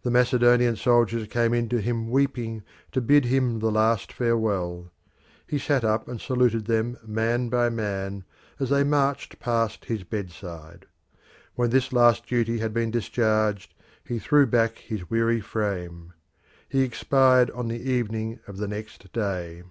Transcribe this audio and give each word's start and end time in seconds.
The 0.00 0.10
Macedonian 0.10 0.76
soldiers 0.76 1.28
came 1.28 1.52
in 1.52 1.68
to 1.68 1.82
him 1.82 2.08
weeping 2.08 2.62
to 2.92 3.02
bid 3.02 3.26
him 3.26 3.58
the 3.58 3.70
last 3.70 4.14
farewell. 4.14 4.90
He 5.46 5.58
sat 5.58 5.84
up 5.84 6.08
and 6.08 6.18
saluted 6.18 6.64
them 6.64 6.96
man 7.04 7.50
by 7.50 7.68
man 7.68 8.24
as 8.58 8.70
they 8.70 8.82
marched 8.82 9.38
past 9.40 9.84
his 9.84 10.04
bedside. 10.04 10.86
When 11.54 11.68
this 11.68 11.92
last 11.92 12.24
duty 12.26 12.60
had 12.60 12.72
been 12.72 12.90
discharged 12.90 13.74
he 14.02 14.18
threw 14.18 14.46
back 14.46 14.78
his 14.78 15.10
weary 15.10 15.42
frame. 15.42 16.14
He 16.66 16.80
expired 16.80 17.50
on 17.50 17.68
the 17.68 17.90
evening 17.92 18.40
of 18.46 18.56
the 18.56 18.68
next 18.68 19.12
day. 19.12 19.64